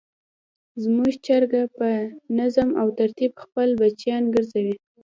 [0.83, 1.87] زموږ چرګه په
[2.39, 4.75] نظم او ترتیب خپل بچیان ګرځوي.